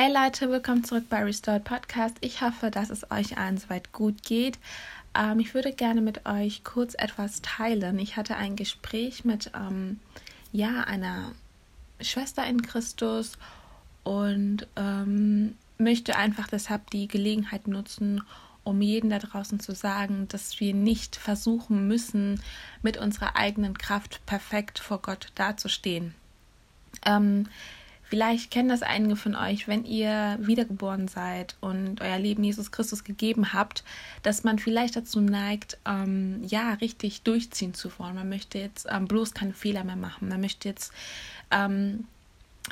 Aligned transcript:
Hey 0.00 0.12
Leute, 0.14 0.48
willkommen 0.48 0.84
zurück 0.84 1.06
bei 1.10 1.24
Restored 1.24 1.64
Podcast. 1.64 2.18
Ich 2.20 2.40
hoffe, 2.40 2.70
dass 2.70 2.88
es 2.88 3.10
euch 3.10 3.36
allen 3.36 3.58
soweit 3.58 3.90
gut 3.90 4.22
geht. 4.22 4.56
Ähm, 5.12 5.40
ich 5.40 5.54
würde 5.54 5.72
gerne 5.72 6.00
mit 6.00 6.24
euch 6.24 6.62
kurz 6.62 6.94
etwas 6.94 7.42
teilen. 7.42 7.98
Ich 7.98 8.16
hatte 8.16 8.36
ein 8.36 8.54
Gespräch 8.54 9.24
mit 9.24 9.50
ähm, 9.56 9.98
ja, 10.52 10.82
einer 10.82 11.32
Schwester 12.00 12.46
in 12.46 12.62
Christus 12.62 13.38
und 14.04 14.68
ähm, 14.76 15.56
möchte 15.78 16.14
einfach 16.14 16.46
deshalb 16.46 16.90
die 16.90 17.08
Gelegenheit 17.08 17.66
nutzen, 17.66 18.22
um 18.62 18.80
jeden 18.80 19.10
da 19.10 19.18
draußen 19.18 19.58
zu 19.58 19.74
sagen, 19.74 20.28
dass 20.28 20.60
wir 20.60 20.74
nicht 20.74 21.16
versuchen 21.16 21.88
müssen, 21.88 22.40
mit 22.82 22.98
unserer 22.98 23.34
eigenen 23.34 23.76
Kraft 23.76 24.24
perfekt 24.26 24.78
vor 24.78 25.02
Gott 25.02 25.32
dazustehen. 25.34 26.14
Ähm, 27.04 27.48
Vielleicht 28.08 28.50
kennen 28.50 28.70
das 28.70 28.82
einige 28.82 29.16
von 29.16 29.34
euch, 29.34 29.68
wenn 29.68 29.84
ihr 29.84 30.38
wiedergeboren 30.40 31.08
seid 31.08 31.56
und 31.60 32.00
euer 32.00 32.18
Leben 32.18 32.42
Jesus 32.42 32.72
Christus 32.72 33.04
gegeben 33.04 33.52
habt, 33.52 33.84
dass 34.22 34.44
man 34.44 34.58
vielleicht 34.58 34.96
dazu 34.96 35.20
neigt, 35.20 35.76
ähm, 35.84 36.42
ja, 36.46 36.72
richtig 36.74 37.20
durchziehen 37.20 37.74
zu 37.74 37.90
wollen. 37.98 38.14
Man 38.14 38.30
möchte 38.30 38.58
jetzt 38.58 38.86
ähm, 38.90 39.06
bloß 39.06 39.34
keine 39.34 39.52
Fehler 39.52 39.84
mehr 39.84 39.96
machen. 39.96 40.28
Man 40.28 40.40
möchte 40.40 40.70
jetzt 40.70 40.90
ähm, 41.50 42.06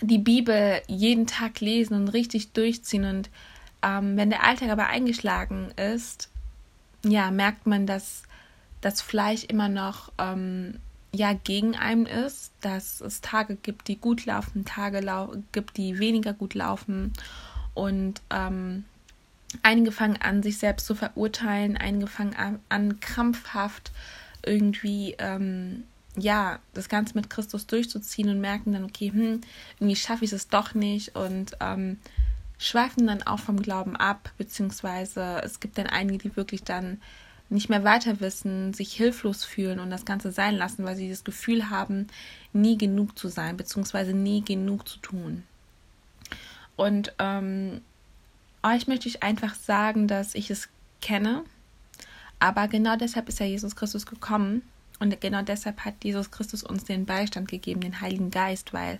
die 0.00 0.16
Bibel 0.16 0.80
jeden 0.86 1.26
Tag 1.26 1.60
lesen 1.60 1.94
und 1.94 2.08
richtig 2.08 2.52
durchziehen. 2.52 3.04
Und 3.04 3.28
ähm, 3.82 4.16
wenn 4.16 4.30
der 4.30 4.42
Alltag 4.42 4.70
aber 4.70 4.86
eingeschlagen 4.86 5.70
ist, 5.76 6.30
ja, 7.04 7.30
merkt 7.30 7.66
man, 7.66 7.86
dass 7.86 8.22
das 8.80 9.02
Fleisch 9.02 9.44
immer 9.44 9.68
noch 9.68 10.12
ähm, 10.16 10.78
ja 11.16 11.32
gegen 11.32 11.74
einen 11.76 12.06
ist, 12.06 12.52
dass 12.60 13.00
es 13.00 13.20
Tage 13.20 13.56
gibt, 13.56 13.88
die 13.88 13.96
gut 13.96 14.26
laufen, 14.26 14.64
Tage 14.64 15.00
lau 15.00 15.32
gibt, 15.52 15.76
die 15.76 15.98
weniger 15.98 16.32
gut 16.32 16.54
laufen. 16.54 17.12
Und 17.74 18.22
ähm, 18.30 18.84
einige 19.62 19.92
fangen 19.92 20.20
an, 20.20 20.42
sich 20.42 20.58
selbst 20.58 20.86
zu 20.86 20.94
verurteilen, 20.94 21.76
einige 21.76 22.06
fangen 22.06 22.34
an, 22.34 22.60
an 22.68 23.00
krampfhaft 23.00 23.92
irgendwie 24.44 25.14
ähm, 25.18 25.84
ja 26.16 26.58
das 26.74 26.88
Ganze 26.88 27.14
mit 27.14 27.30
Christus 27.30 27.66
durchzuziehen 27.66 28.28
und 28.28 28.40
merken 28.40 28.72
dann, 28.72 28.84
okay, 28.84 29.10
hm, 29.10 29.40
irgendwie 29.78 29.96
schaffe 29.96 30.24
ich 30.24 30.32
es 30.32 30.48
doch 30.48 30.74
nicht 30.74 31.16
und 31.16 31.56
ähm, 31.60 31.98
schweifen 32.58 33.06
dann 33.06 33.22
auch 33.22 33.40
vom 33.40 33.60
Glauben 33.60 33.96
ab, 33.96 34.30
beziehungsweise 34.38 35.42
es 35.44 35.60
gibt 35.60 35.78
dann 35.78 35.86
einige, 35.86 36.18
die 36.18 36.36
wirklich 36.36 36.62
dann 36.62 37.00
nicht 37.48 37.68
mehr 37.68 37.84
weiter 37.84 38.20
wissen, 38.20 38.74
sich 38.74 38.92
hilflos 38.92 39.44
fühlen 39.44 39.78
und 39.78 39.90
das 39.90 40.04
Ganze 40.04 40.32
sein 40.32 40.56
lassen, 40.56 40.84
weil 40.84 40.96
sie 40.96 41.08
das 41.08 41.24
Gefühl 41.24 41.70
haben, 41.70 42.08
nie 42.52 42.76
genug 42.76 43.18
zu 43.18 43.28
sein, 43.28 43.56
beziehungsweise 43.56 44.12
nie 44.12 44.42
genug 44.44 44.88
zu 44.88 44.98
tun. 44.98 45.44
Und 46.74 47.14
ähm, 47.18 47.80
euch 48.62 48.88
möchte 48.88 49.08
ich 49.08 49.22
einfach 49.22 49.54
sagen, 49.54 50.08
dass 50.08 50.34
ich 50.34 50.50
es 50.50 50.68
kenne, 51.00 51.44
aber 52.38 52.68
genau 52.68 52.96
deshalb 52.96 53.28
ist 53.28 53.40
ja 53.40 53.46
Jesus 53.46 53.76
Christus 53.76 54.06
gekommen 54.06 54.62
und 54.98 55.20
genau 55.20 55.42
deshalb 55.42 55.84
hat 55.84 56.02
Jesus 56.02 56.30
Christus 56.30 56.62
uns 56.62 56.84
den 56.84 57.06
Beistand 57.06 57.48
gegeben, 57.48 57.80
den 57.80 58.00
Heiligen 58.00 58.30
Geist, 58.30 58.72
weil 58.72 58.98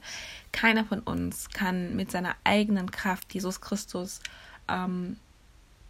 keiner 0.52 0.84
von 0.84 1.00
uns 1.00 1.50
kann 1.50 1.96
mit 1.96 2.10
seiner 2.10 2.36
eigenen 2.44 2.90
Kraft 2.90 3.32
Jesus 3.34 3.60
Christus 3.60 4.20
ähm, 4.68 5.16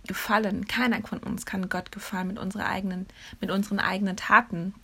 gefallen. 0.07 0.67
Keiner 0.67 1.01
von 1.03 1.19
uns 1.19 1.47
kann 1.47 1.69
Gott 1.69 1.93
gefallen 1.93 2.29
mit, 2.29 2.39
unserer 2.39 2.67
eigenen, 2.67 3.07
mit 3.41 3.51
unseren 3.51 3.79
eigenen 3.79 4.17
Taten. 4.17 4.75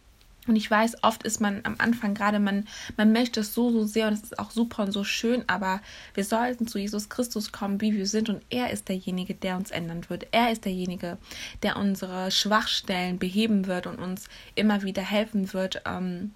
Und 0.48 0.56
ich 0.56 0.69
weiß, 0.69 1.05
oft 1.05 1.23
ist 1.23 1.41
man 1.41 1.61
am 1.62 1.77
Anfang 1.79 2.14
gerade, 2.14 2.41
man, 2.41 2.67
man 2.97 3.12
möchte 3.12 3.41
es 3.41 3.55
so, 3.55 3.70
so 3.70 3.84
sehr 3.84 4.09
und 4.09 4.14
es 4.14 4.23
ist 4.25 4.39
auch 4.41 4.51
super 4.51 4.83
und 4.83 4.91
so 4.92 5.05
schön, 5.05 5.45
aber 5.47 5.81
wir 6.14 6.25
sollten 6.25 6.67
zu 6.67 6.79
Jesus 6.79 7.09
Christus 7.09 7.53
kommen, 7.53 7.81
wie 7.81 7.95
wir 7.95 8.09
sind 8.09 8.29
und 8.29 8.42
er 8.51 8.70
ist 8.70 8.89
derjenige, 8.89 9.34
der 9.34 9.56
uns 9.56 9.70
ändern 9.70 10.05
wird. 10.08 10.27
Er 10.33 10.51
ist 10.51 10.64
derjenige, 10.64 11.17
der 11.63 11.77
unsere 11.77 12.33
Schwachstellen 12.33 13.20
beheben 13.20 13.67
wird 13.67 13.86
und 13.86 14.01
uns 14.01 14.29
immer 14.57 14.83
wieder 14.83 15.02
helfen 15.02 15.52
wird, 15.52 15.83
ähm, 15.86 16.33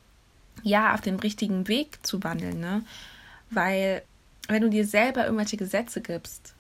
ja, 0.63 0.95
auf 0.95 1.01
den 1.01 1.19
richtigen 1.19 1.67
Weg 1.67 1.99
zu 2.07 2.23
wandeln, 2.23 2.61
ne? 2.61 2.85
Weil, 3.51 4.03
wenn 4.49 4.63
du 4.63 4.71
dir 4.71 4.87
selber 4.87 5.25
irgendwelche 5.25 5.57
Gesetze 5.57 6.01
gibst, 6.01 6.55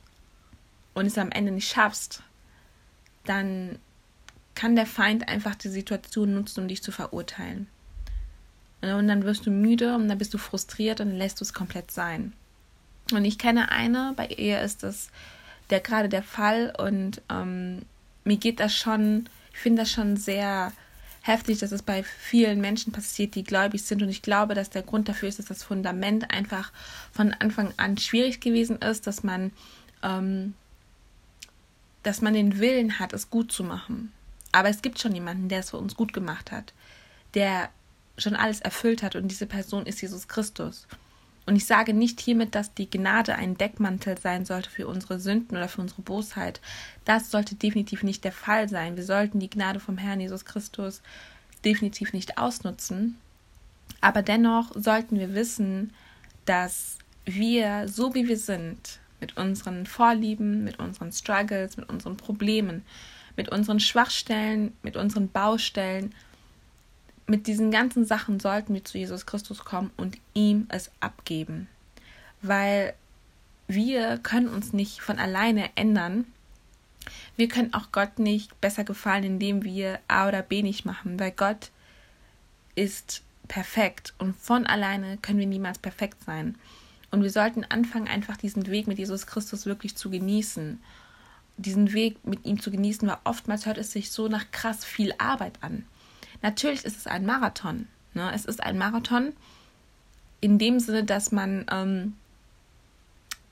und 0.96 1.06
es 1.06 1.18
am 1.18 1.30
Ende 1.30 1.52
nicht 1.52 1.70
schaffst, 1.70 2.22
dann 3.26 3.78
kann 4.54 4.76
der 4.76 4.86
Feind 4.86 5.28
einfach 5.28 5.54
die 5.54 5.68
Situation 5.68 6.34
nutzen, 6.34 6.62
um 6.62 6.68
dich 6.68 6.82
zu 6.82 6.90
verurteilen. 6.90 7.68
Und 8.80 9.06
dann 9.06 9.24
wirst 9.24 9.46
du 9.46 9.50
müde 9.50 9.94
und 9.94 10.08
dann 10.08 10.16
bist 10.16 10.32
du 10.32 10.38
frustriert 10.38 11.00
und 11.00 11.08
dann 11.08 11.18
lässt 11.18 11.40
du 11.40 11.44
es 11.44 11.52
komplett 11.52 11.90
sein. 11.90 12.32
Und 13.12 13.26
ich 13.26 13.38
kenne 13.38 13.70
eine, 13.70 14.14
bei 14.16 14.26
ihr 14.26 14.62
ist 14.62 14.82
das 14.82 15.10
der 15.68 15.80
gerade 15.80 16.08
der 16.08 16.22
Fall 16.22 16.72
und 16.78 17.20
ähm, 17.28 17.82
mir 18.24 18.36
geht 18.36 18.60
das 18.60 18.74
schon, 18.74 19.28
ich 19.52 19.58
finde 19.58 19.82
das 19.82 19.90
schon 19.90 20.16
sehr 20.16 20.72
heftig, 21.22 21.58
dass 21.58 21.72
es 21.72 21.82
bei 21.82 22.04
vielen 22.04 22.60
Menschen 22.60 22.92
passiert, 22.92 23.34
die 23.34 23.42
gläubig 23.42 23.82
sind. 23.82 24.00
Und 24.00 24.08
ich 24.08 24.22
glaube, 24.22 24.54
dass 24.54 24.70
der 24.70 24.82
Grund 24.82 25.08
dafür 25.08 25.28
ist, 25.28 25.40
dass 25.40 25.46
das 25.46 25.64
Fundament 25.64 26.30
einfach 26.30 26.72
von 27.12 27.34
Anfang 27.34 27.74
an 27.76 27.98
schwierig 27.98 28.40
gewesen 28.40 28.76
ist, 28.76 29.08
dass 29.08 29.24
man 29.24 29.50
ähm, 30.04 30.54
dass 32.06 32.22
man 32.22 32.34
den 32.34 32.60
Willen 32.60 33.00
hat, 33.00 33.12
es 33.12 33.30
gut 33.30 33.50
zu 33.50 33.64
machen. 33.64 34.12
Aber 34.52 34.68
es 34.68 34.80
gibt 34.80 35.00
schon 35.00 35.12
jemanden, 35.12 35.48
der 35.48 35.58
es 35.58 35.70
für 35.70 35.78
uns 35.78 35.96
gut 35.96 36.12
gemacht 36.12 36.52
hat, 36.52 36.72
der 37.34 37.68
schon 38.16 38.36
alles 38.36 38.60
erfüllt 38.60 39.02
hat 39.02 39.16
und 39.16 39.26
diese 39.28 39.46
Person 39.46 39.86
ist 39.86 40.00
Jesus 40.00 40.28
Christus. 40.28 40.86
Und 41.46 41.56
ich 41.56 41.66
sage 41.66 41.94
nicht 41.94 42.20
hiermit, 42.20 42.54
dass 42.54 42.74
die 42.74 42.88
Gnade 42.88 43.34
ein 43.34 43.56
Deckmantel 43.56 44.18
sein 44.18 44.44
sollte 44.44 44.70
für 44.70 44.86
unsere 44.86 45.18
Sünden 45.18 45.56
oder 45.56 45.68
für 45.68 45.80
unsere 45.80 46.02
Bosheit. 46.02 46.60
Das 47.04 47.32
sollte 47.32 47.56
definitiv 47.56 48.04
nicht 48.04 48.22
der 48.22 48.32
Fall 48.32 48.68
sein. 48.68 48.96
Wir 48.96 49.04
sollten 49.04 49.40
die 49.40 49.50
Gnade 49.50 49.80
vom 49.80 49.98
Herrn 49.98 50.20
Jesus 50.20 50.44
Christus 50.44 51.02
definitiv 51.64 52.12
nicht 52.12 52.38
ausnutzen. 52.38 53.18
Aber 54.00 54.22
dennoch 54.22 54.70
sollten 54.76 55.18
wir 55.18 55.34
wissen, 55.34 55.92
dass 56.44 56.98
wir, 57.24 57.88
so 57.88 58.14
wie 58.14 58.28
wir 58.28 58.38
sind, 58.38 59.00
mit 59.20 59.36
unseren 59.36 59.86
Vorlieben, 59.86 60.64
mit 60.64 60.78
unseren 60.78 61.12
Struggles, 61.12 61.76
mit 61.76 61.88
unseren 61.88 62.16
Problemen, 62.16 62.82
mit 63.36 63.48
unseren 63.48 63.80
Schwachstellen, 63.80 64.72
mit 64.82 64.96
unseren 64.96 65.28
Baustellen. 65.30 66.14
Mit 67.26 67.46
diesen 67.46 67.70
ganzen 67.70 68.04
Sachen 68.04 68.40
sollten 68.40 68.74
wir 68.74 68.84
zu 68.84 68.98
Jesus 68.98 69.26
Christus 69.26 69.64
kommen 69.64 69.90
und 69.96 70.18
ihm 70.34 70.66
es 70.68 70.90
abgeben. 71.00 71.68
Weil 72.42 72.94
wir 73.68 74.18
können 74.18 74.48
uns 74.48 74.72
nicht 74.72 75.00
von 75.00 75.18
alleine 75.18 75.70
ändern. 75.76 76.24
Wir 77.36 77.48
können 77.48 77.74
auch 77.74 77.92
Gott 77.92 78.18
nicht 78.18 78.60
besser 78.60 78.84
gefallen, 78.84 79.24
indem 79.24 79.64
wir 79.64 79.98
A 80.08 80.28
oder 80.28 80.42
B 80.42 80.62
nicht 80.62 80.84
machen, 80.84 81.18
weil 81.18 81.32
Gott 81.32 81.70
ist 82.74 83.22
perfekt 83.48 84.14
und 84.18 84.36
von 84.36 84.66
alleine 84.66 85.18
können 85.18 85.38
wir 85.38 85.46
niemals 85.46 85.78
perfekt 85.78 86.22
sein. 86.24 86.56
Und 87.16 87.22
wir 87.22 87.30
sollten 87.30 87.64
anfangen, 87.64 88.08
einfach 88.08 88.36
diesen 88.36 88.66
Weg 88.66 88.86
mit 88.86 88.98
Jesus 88.98 89.26
Christus 89.26 89.64
wirklich 89.64 89.96
zu 89.96 90.10
genießen. 90.10 90.78
Diesen 91.56 91.94
Weg 91.94 92.22
mit 92.26 92.44
ihm 92.44 92.60
zu 92.60 92.70
genießen, 92.70 93.08
weil 93.08 93.16
oftmals 93.24 93.64
hört 93.64 93.78
es 93.78 93.90
sich 93.90 94.10
so 94.10 94.28
nach 94.28 94.50
krass 94.50 94.84
viel 94.84 95.14
Arbeit 95.16 95.54
an. 95.62 95.86
Natürlich 96.42 96.84
ist 96.84 96.98
es 96.98 97.06
ein 97.06 97.24
Marathon. 97.24 97.86
Ne? 98.12 98.30
Es 98.34 98.44
ist 98.44 98.62
ein 98.62 98.76
Marathon 98.76 99.32
in 100.42 100.58
dem 100.58 100.78
Sinne, 100.78 101.04
dass 101.04 101.32
man, 101.32 101.64
ähm, 101.72 102.16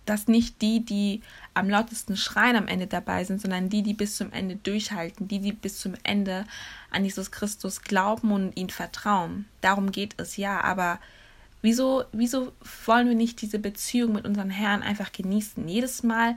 dass 0.04 0.28
nicht 0.28 0.60
die, 0.60 0.84
die 0.84 1.22
am 1.54 1.70
lautesten 1.70 2.18
schreien 2.18 2.56
am 2.56 2.68
Ende 2.68 2.86
dabei 2.86 3.24
sind, 3.24 3.40
sondern 3.40 3.70
die, 3.70 3.82
die 3.82 3.94
bis 3.94 4.18
zum 4.18 4.30
Ende 4.30 4.56
durchhalten, 4.56 5.26
die, 5.26 5.38
die 5.38 5.52
bis 5.52 5.78
zum 5.78 5.94
Ende 6.02 6.44
an 6.90 7.02
Jesus 7.02 7.30
Christus 7.30 7.80
glauben 7.80 8.30
und 8.30 8.54
ihn 8.58 8.68
vertrauen. 8.68 9.46
Darum 9.62 9.90
geht 9.90 10.16
es 10.18 10.36
ja, 10.36 10.60
aber 10.60 10.98
Wieso, 11.64 12.04
wieso 12.12 12.52
wollen 12.84 13.08
wir 13.08 13.14
nicht 13.14 13.40
diese 13.40 13.58
Beziehung 13.58 14.12
mit 14.12 14.26
unserem 14.26 14.50
Herrn 14.50 14.82
einfach 14.82 15.12
genießen? 15.12 15.66
Jedes 15.66 16.02
Mal 16.02 16.36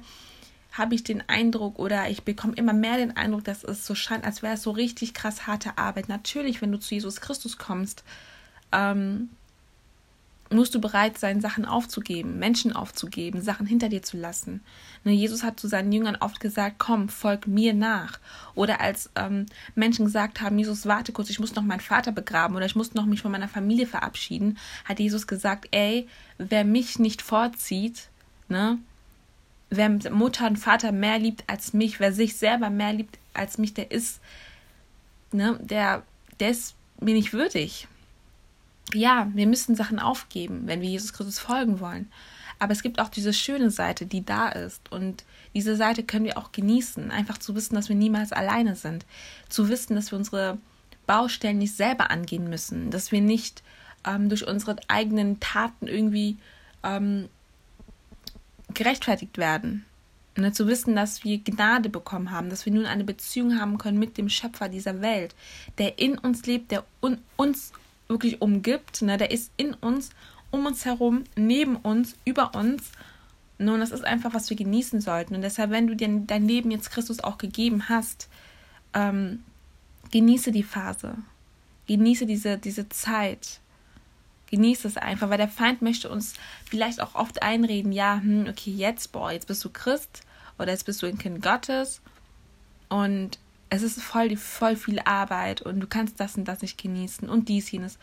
habe 0.71 0.95
ich 0.95 1.03
den 1.03 1.21
Eindruck 1.27 1.79
oder 1.79 2.09
ich 2.09 2.23
bekomme 2.23 2.53
immer 2.55 2.71
mehr 2.71 2.95
den 2.95 3.17
Eindruck, 3.17 3.43
dass 3.43 3.65
es 3.65 3.85
so 3.85 3.93
scheint, 3.93 4.23
als 4.23 4.41
wäre 4.41 4.53
es 4.53 4.63
so 4.63 4.71
richtig 4.71 5.13
krass 5.13 5.45
harte 5.45 5.77
Arbeit. 5.77 6.07
Natürlich, 6.07 6.61
wenn 6.61 6.71
du 6.71 6.79
zu 6.79 6.95
Jesus 6.95 7.19
Christus 7.19 7.57
kommst, 7.57 8.05
ähm, 8.71 9.27
musst 10.55 10.73
du 10.73 10.81
bereit 10.81 11.17
sein, 11.17 11.41
Sachen 11.41 11.65
aufzugeben, 11.65 12.39
Menschen 12.39 12.73
aufzugeben, 12.73 13.41
Sachen 13.41 13.65
hinter 13.65 13.89
dir 13.89 14.01
zu 14.01 14.17
lassen. 14.17 14.61
Ne, 15.03 15.11
Jesus 15.11 15.43
hat 15.43 15.59
zu 15.59 15.67
seinen 15.67 15.91
Jüngern 15.91 16.17
oft 16.19 16.39
gesagt, 16.39 16.75
komm, 16.77 17.09
folg 17.09 17.47
mir 17.47 17.73
nach. 17.73 18.19
Oder 18.55 18.79
als 18.79 19.09
ähm, 19.15 19.45
Menschen 19.75 20.05
gesagt 20.05 20.41
haben, 20.41 20.57
Jesus, 20.57 20.85
warte 20.85 21.11
kurz, 21.11 21.29
ich 21.29 21.39
muss 21.39 21.55
noch 21.55 21.63
meinen 21.63 21.81
Vater 21.81 22.11
begraben 22.11 22.55
oder 22.55 22.65
ich 22.65 22.75
muss 22.75 22.93
noch 22.93 23.05
mich 23.05 23.21
von 23.21 23.31
meiner 23.31 23.49
Familie 23.49 23.87
verabschieden, 23.87 24.57
hat 24.85 24.99
Jesus 24.99 25.27
gesagt, 25.27 25.67
ey, 25.71 26.07
wer 26.37 26.63
mich 26.63 26.97
nicht 26.97 27.21
vorzieht, 27.21 28.07
ne, 28.47 28.77
wer 29.69 29.89
Mutter 30.11 30.47
und 30.47 30.57
Vater 30.57 30.93
mehr 30.93 31.19
liebt 31.19 31.43
als 31.47 31.73
mich, 31.73 31.99
wer 31.99 32.13
sich 32.13 32.37
selber 32.37 32.69
mehr 32.69 32.93
liebt 32.93 33.19
als 33.33 33.57
mich, 33.57 33.73
der 33.73 33.91
ist, 33.91 34.21
ne, 35.33 35.59
der, 35.61 36.03
der 36.39 36.51
ist 36.51 36.75
mir 37.01 37.13
nicht 37.13 37.33
würdig 37.33 37.87
ja, 38.93 39.29
wir 39.33 39.47
müssen 39.47 39.75
Sachen 39.75 39.99
aufgeben, 39.99 40.63
wenn 40.65 40.81
wir 40.81 40.89
Jesus 40.89 41.13
Christus 41.13 41.39
folgen 41.39 41.79
wollen. 41.79 42.11
Aber 42.59 42.71
es 42.71 42.81
gibt 42.81 42.99
auch 42.99 43.09
diese 43.09 43.33
schöne 43.33 43.69
Seite, 43.69 44.05
die 44.05 44.25
da 44.25 44.49
ist. 44.49 44.91
Und 44.91 45.23
diese 45.53 45.75
Seite 45.75 46.03
können 46.03 46.25
wir 46.25 46.37
auch 46.37 46.51
genießen. 46.51 47.11
Einfach 47.11 47.37
zu 47.37 47.55
wissen, 47.55 47.75
dass 47.75 47.89
wir 47.89 47.95
niemals 47.95 48.31
alleine 48.31 48.75
sind. 48.75 49.05
Zu 49.49 49.69
wissen, 49.69 49.95
dass 49.95 50.11
wir 50.11 50.17
unsere 50.17 50.57
Baustellen 51.05 51.59
nicht 51.59 51.75
selber 51.75 52.09
angehen 52.09 52.49
müssen. 52.49 52.89
Dass 52.89 53.11
wir 53.11 53.21
nicht 53.21 53.61
ähm, 54.05 54.29
durch 54.29 54.47
unsere 54.47 54.77
eigenen 54.87 55.39
Taten 55.39 55.87
irgendwie 55.87 56.37
ähm, 56.83 57.29
gerechtfertigt 58.73 59.37
werden. 59.37 59.85
Ne, 60.35 60.51
zu 60.51 60.67
wissen, 60.67 60.95
dass 60.95 61.23
wir 61.23 61.39
Gnade 61.39 61.89
bekommen 61.89 62.29
haben, 62.29 62.51
dass 62.51 62.65
wir 62.65 62.73
nun 62.73 62.85
eine 62.85 63.03
Beziehung 63.03 63.59
haben 63.59 63.79
können 63.79 63.97
mit 63.97 64.19
dem 64.19 64.29
Schöpfer 64.29 64.69
dieser 64.69 65.01
Welt, 65.01 65.33
der 65.79 65.97
in 65.97 66.15
uns 66.19 66.45
lebt, 66.45 66.69
der 66.69 66.85
un 67.01 67.17
uns 67.37 67.71
wirklich 68.07 68.41
umgibt, 68.41 69.01
ne, 69.01 69.17
der 69.17 69.31
ist 69.31 69.51
in 69.57 69.73
uns, 69.73 70.09
um 70.51 70.65
uns 70.65 70.85
herum, 70.85 71.23
neben 71.35 71.75
uns, 71.75 72.15
über 72.25 72.55
uns. 72.55 72.91
Nun, 73.59 73.79
das 73.79 73.91
ist 73.91 74.05
einfach, 74.05 74.33
was 74.33 74.49
wir 74.49 74.57
genießen 74.57 75.01
sollten. 75.01 75.35
Und 75.35 75.41
deshalb, 75.41 75.71
wenn 75.71 75.87
du 75.87 75.95
dir 75.95 76.07
dein 76.25 76.47
Leben 76.47 76.71
jetzt 76.71 76.91
Christus 76.91 77.19
auch 77.19 77.37
gegeben 77.37 77.89
hast, 77.89 78.29
ähm, 78.93 79.43
genieße 80.11 80.51
die 80.51 80.63
Phase. 80.63 81.15
Genieße 81.87 82.25
diese, 82.25 82.57
diese 82.57 82.87
Zeit. 82.89 83.59
Genieße 84.49 84.87
es 84.87 84.97
einfach, 84.97 85.29
weil 85.29 85.37
der 85.37 85.49
Feind 85.49 85.81
möchte 85.81 86.09
uns 86.09 86.33
vielleicht 86.65 87.01
auch 87.01 87.15
oft 87.15 87.41
einreden, 87.41 87.91
ja, 87.91 88.21
hm, 88.21 88.47
okay, 88.47 88.71
jetzt, 88.71 89.11
boah, 89.11 89.31
jetzt 89.31 89.47
bist 89.47 89.63
du 89.65 89.69
Christ 89.69 90.21
oder 90.57 90.71
jetzt 90.71 90.85
bist 90.85 91.01
du 91.01 91.07
ein 91.07 91.17
Kind 91.17 91.41
Gottes 91.41 92.01
und 92.89 93.39
es 93.69 93.83
ist 93.83 94.01
voll, 94.01 94.35
voll 94.37 94.75
viel 94.75 94.99
Arbeit 94.99 95.61
und 95.61 95.79
du 95.79 95.87
kannst 95.87 96.19
das 96.19 96.37
und 96.37 96.45
das 96.45 96.61
nicht 96.61 96.77
genießen 96.81 97.29
und 97.29 97.49
dies, 97.49 97.69
jenes. 97.71 97.97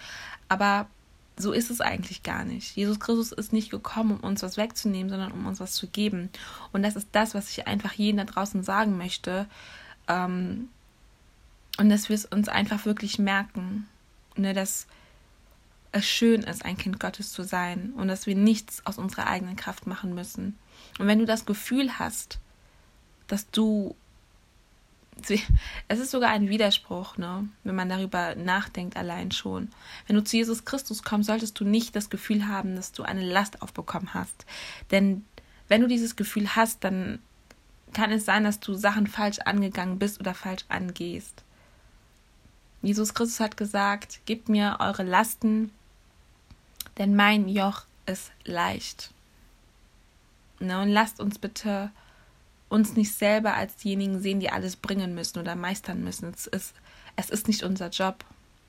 Aber 0.48 0.88
so 1.36 1.52
ist 1.52 1.70
es 1.70 1.80
eigentlich 1.80 2.22
gar 2.22 2.44
nicht. 2.44 2.76
Jesus 2.76 3.00
Christus 3.00 3.32
ist 3.32 3.52
nicht 3.52 3.70
gekommen, 3.70 4.18
um 4.18 4.20
uns 4.20 4.42
was 4.42 4.56
wegzunehmen, 4.56 5.10
sondern 5.10 5.32
um 5.32 5.46
uns 5.46 5.60
was 5.60 5.72
zu 5.72 5.88
geben. 5.88 6.30
Und 6.72 6.82
das 6.82 6.96
ist 6.96 7.08
das, 7.12 7.34
was 7.34 7.50
ich 7.50 7.66
einfach 7.66 7.92
jedem 7.94 8.18
da 8.18 8.24
draußen 8.24 8.62
sagen 8.62 8.96
möchte. 8.96 9.46
Ähm, 10.06 10.68
und 11.78 11.88
dass 11.88 12.08
wir 12.08 12.14
es 12.14 12.24
uns 12.24 12.48
einfach 12.48 12.84
wirklich 12.84 13.18
merken. 13.18 13.88
Ne, 14.36 14.52
dass 14.52 14.86
es 15.92 16.06
schön 16.06 16.42
ist, 16.42 16.64
ein 16.64 16.76
Kind 16.76 16.98
Gottes 16.98 17.32
zu 17.32 17.44
sein 17.44 17.92
und 17.96 18.08
dass 18.08 18.26
wir 18.26 18.34
nichts 18.34 18.84
aus 18.84 18.98
unserer 18.98 19.28
eigenen 19.28 19.54
Kraft 19.54 19.86
machen 19.86 20.14
müssen. 20.14 20.58
Und 20.98 21.06
wenn 21.06 21.20
du 21.20 21.24
das 21.24 21.46
Gefühl 21.46 21.98
hast, 22.00 22.40
dass 23.28 23.48
du 23.50 23.94
es 25.88 25.98
ist 25.98 26.10
sogar 26.10 26.30
ein 26.30 26.48
Widerspruch, 26.48 27.16
ne, 27.16 27.48
wenn 27.62 27.74
man 27.74 27.88
darüber 27.88 28.34
nachdenkt 28.34 28.96
allein 28.96 29.30
schon. 29.30 29.68
Wenn 30.06 30.16
du 30.16 30.24
zu 30.24 30.36
Jesus 30.36 30.64
Christus 30.64 31.02
kommst, 31.02 31.28
solltest 31.28 31.58
du 31.58 31.64
nicht 31.64 31.96
das 31.96 32.10
Gefühl 32.10 32.46
haben, 32.48 32.76
dass 32.76 32.92
du 32.92 33.02
eine 33.02 33.24
Last 33.24 33.62
aufbekommen 33.62 34.12
hast. 34.12 34.44
Denn 34.90 35.24
wenn 35.68 35.80
du 35.80 35.88
dieses 35.88 36.16
Gefühl 36.16 36.56
hast, 36.56 36.84
dann 36.84 37.20
kann 37.92 38.10
es 38.10 38.24
sein, 38.24 38.44
dass 38.44 38.60
du 38.60 38.74
Sachen 38.74 39.06
falsch 39.06 39.38
angegangen 39.38 39.98
bist 39.98 40.20
oder 40.20 40.34
falsch 40.34 40.64
angehst. 40.68 41.42
Jesus 42.82 43.14
Christus 43.14 43.40
hat 43.40 43.56
gesagt, 43.56 44.20
gebt 44.26 44.48
mir 44.48 44.76
eure 44.80 45.04
Lasten, 45.04 45.70
denn 46.98 47.16
mein 47.16 47.48
Joch 47.48 47.84
ist 48.04 48.30
leicht. 48.44 49.12
Ne, 50.60 50.80
und 50.80 50.90
lasst 50.90 51.20
uns 51.20 51.38
bitte 51.38 51.90
uns 52.68 52.96
nicht 52.96 53.12
selber 53.12 53.54
als 53.54 53.76
diejenigen 53.76 54.20
sehen, 54.20 54.40
die 54.40 54.50
alles 54.50 54.76
bringen 54.76 55.14
müssen 55.14 55.38
oder 55.38 55.54
meistern 55.54 56.02
müssen. 56.02 56.32
Es 56.34 56.46
ist, 56.46 56.74
es 57.16 57.30
ist 57.30 57.48
nicht 57.48 57.62
unser 57.62 57.88
Job. 57.88 58.24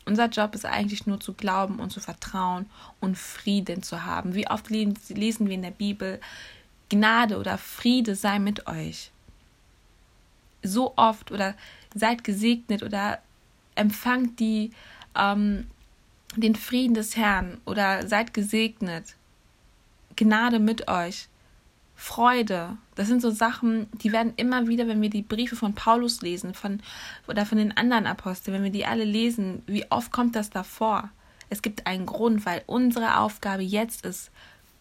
Unser 0.06 0.28
Job 0.28 0.54
ist 0.54 0.66
eigentlich 0.66 1.08
nur 1.08 1.20
zu 1.20 1.34
glauben 1.34 1.80
und 1.80 1.92
zu 1.92 2.00
vertrauen 2.00 2.68
und 3.00 3.18
Frieden 3.18 3.82
zu 3.82 4.06
haben. 4.06 4.36
Wie 4.36 4.48
oft 4.48 4.70
lesen 4.70 5.48
wir 5.48 5.56
in 5.56 5.64
der 5.64 5.72
Bibel, 5.72 6.20
Gnade 6.90 7.40
oder 7.40 7.58
Friede 7.58 8.16
sei 8.16 8.38
mit 8.38 8.68
euch. 8.68 9.12
So 10.62 10.94
oft 10.96 11.32
oder 11.32 11.56
seid 11.94 12.24
gesegnet 12.24 12.84
oder 12.84 13.20
empfangt 13.74 14.40
die 14.40 14.72
ähm, 15.16 15.68
den 16.36 16.56
Frieden 16.56 16.94
des 16.94 17.16
Herrn 17.16 17.60
oder 17.66 18.08
seid 18.08 18.34
gesegnet. 18.34 19.16
Gnade 20.16 20.60
mit 20.60 20.88
euch. 20.88 21.28
Freude. 21.96 22.78
Das 22.96 23.08
sind 23.08 23.22
so 23.22 23.32
Sachen, 23.32 23.88
die 23.94 24.12
werden 24.12 24.34
immer 24.36 24.68
wieder, 24.68 24.88
wenn 24.88 25.02
wir 25.02 25.10
die 25.10 25.22
Briefe 25.22 25.56
von 25.56 25.74
Paulus 25.74 26.22
lesen, 26.22 26.54
von 26.54 26.82
oder 27.28 27.46
von 27.46 27.58
den 27.58 27.76
anderen 27.76 28.06
Aposteln, 28.06 28.56
wenn 28.56 28.64
wir 28.64 28.72
die 28.72 28.86
alle 28.86 29.06
lesen, 29.06 29.64
wie 29.66 29.90
oft 29.92 30.12
kommt 30.12 30.36
das 30.36 30.50
davor? 30.50 31.10
Es 31.50 31.62
gibt 31.62 31.88
einen 31.88 32.06
Grund, 32.06 32.46
weil 32.46 32.64
unsere 32.66 33.18
Aufgabe 33.20 33.64
jetzt 33.64 34.06
ist, 34.06 34.32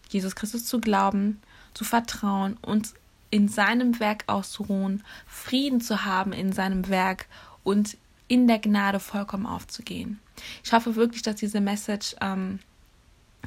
Jesus 0.09 0.35
Christus 0.35 0.65
zu 0.65 0.79
glauben, 0.79 1.41
zu 1.73 1.83
vertrauen 1.83 2.57
und 2.61 2.93
in 3.29 3.47
seinem 3.47 3.99
Werk 3.99 4.23
auszuruhen, 4.27 5.03
Frieden 5.27 5.81
zu 5.81 6.05
haben 6.05 6.31
in 6.31 6.53
seinem 6.53 6.87
Werk 6.89 7.27
und 7.63 7.97
in 8.27 8.47
der 8.47 8.59
Gnade 8.59 8.99
vollkommen 8.99 9.45
aufzugehen. 9.45 10.19
Ich 10.63 10.73
hoffe 10.73 10.95
wirklich, 10.95 11.21
dass 11.21 11.35
diese 11.35 11.61
Message 11.61 12.15
ähm, 12.21 12.59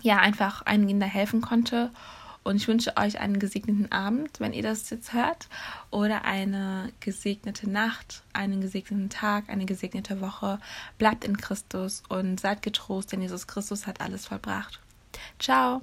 ja 0.03 0.19
einfach 0.19 0.63
einigen 0.63 1.01
da 1.01 1.07
helfen 1.07 1.41
konnte. 1.41 1.91
Und 2.49 2.57
ich 2.57 2.67
wünsche 2.67 2.97
euch 2.97 3.21
einen 3.21 3.39
gesegneten 3.39 3.93
Abend, 3.93 4.41
wenn 4.41 4.55
ihr 4.55 4.63
das 4.63 4.89
jetzt 4.89 5.13
hört, 5.13 5.49
oder 5.91 6.25
eine 6.25 6.91
gesegnete 6.99 7.69
Nacht, 7.69 8.23
einen 8.33 8.63
gesegneten 8.63 9.11
Tag, 9.11 9.51
eine 9.51 9.67
gesegnete 9.67 10.23
Woche. 10.23 10.59
Bleibt 10.97 11.25
in 11.27 11.37
Christus 11.37 12.03
und 12.09 12.41
seid 12.41 12.63
getrost, 12.63 13.13
denn 13.13 13.21
Jesus 13.21 13.49
Christus 13.49 13.87
hat 13.87 14.01
alles 14.01 14.25
vollbracht. 14.25 14.81
Ciao! 15.39 15.83